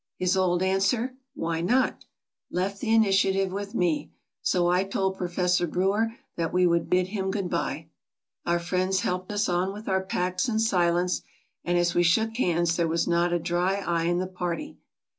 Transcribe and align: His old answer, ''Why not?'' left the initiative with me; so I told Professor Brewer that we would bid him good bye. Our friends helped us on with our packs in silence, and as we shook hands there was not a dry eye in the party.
His 0.17 0.35
old 0.35 0.63
answer, 0.63 1.13
''Why 1.35 1.61
not?'' 1.61 2.05
left 2.51 2.79
the 2.79 2.89
initiative 2.91 3.51
with 3.51 3.75
me; 3.75 4.09
so 4.41 4.67
I 4.67 4.83
told 4.83 5.15
Professor 5.15 5.67
Brewer 5.67 6.13
that 6.37 6.51
we 6.51 6.65
would 6.65 6.89
bid 6.89 7.09
him 7.09 7.29
good 7.29 7.51
bye. 7.51 7.89
Our 8.43 8.57
friends 8.57 9.01
helped 9.01 9.31
us 9.31 9.47
on 9.47 9.71
with 9.73 9.87
our 9.87 10.01
packs 10.01 10.49
in 10.49 10.57
silence, 10.57 11.21
and 11.63 11.77
as 11.77 11.93
we 11.93 12.01
shook 12.01 12.35
hands 12.37 12.77
there 12.77 12.87
was 12.87 13.07
not 13.07 13.31
a 13.31 13.37
dry 13.37 13.75
eye 13.75 14.05
in 14.05 14.17
the 14.17 14.25
party. 14.25 14.79